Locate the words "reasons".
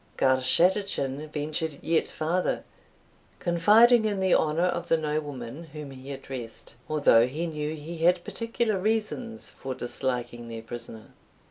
8.79-9.51